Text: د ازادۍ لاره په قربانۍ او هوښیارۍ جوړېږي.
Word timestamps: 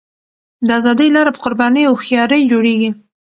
د 0.67 0.69
ازادۍ 0.79 1.09
لاره 1.15 1.31
په 1.33 1.39
قربانۍ 1.45 1.83
او 1.85 1.93
هوښیارۍ 1.97 2.41
جوړېږي. 2.51 2.89